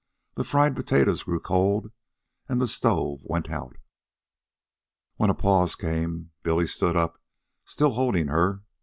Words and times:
The 0.33 0.43
fried 0.43 0.75
potatoes 0.75 1.21
grew 1.21 1.39
cold, 1.39 1.91
and 2.49 2.59
the 2.59 2.65
stove 2.67 3.19
went 3.21 3.51
out. 3.51 3.75
When 5.17 5.29
a 5.29 5.35
pause 5.35 5.75
came, 5.75 6.31
Billy 6.41 6.65
stood 6.65 6.97
up, 6.97 7.21
still 7.65 7.91
holding 7.93 8.27
her. 8.29 8.63